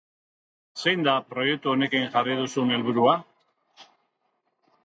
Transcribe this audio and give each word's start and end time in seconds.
Zein 0.83 1.03
da 1.07 1.13
proiektu 1.33 1.71
honekin 1.73 2.09
jarri 2.15 2.39
duzun 2.41 2.75
helburua? 2.79 3.15